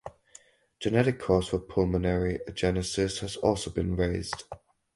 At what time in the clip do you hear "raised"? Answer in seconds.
3.95-4.45